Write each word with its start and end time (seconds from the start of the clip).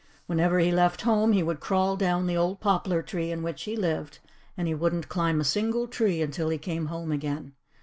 Whenever 0.25 0.57
he 0.57 0.71
left 0.71 1.03
home 1.03 1.31
he 1.31 1.43
would 1.43 1.59
crawl 1.59 1.95
down 1.95 2.25
the 2.25 2.35
old 2.35 2.59
poplar 2.59 3.03
tree 3.03 3.29
in 3.31 3.43
which 3.43 3.65
he 3.65 3.77
lived; 3.77 4.17
and 4.57 4.67
he 4.67 4.73
wouldn't 4.73 5.09
climb 5.09 5.39
a 5.39 5.43
single 5.43 5.87
tree 5.87 6.23
until 6.23 6.49
he 6.49 6.57
came 6.57 6.87
home 6.87 7.11
again. 7.11 7.53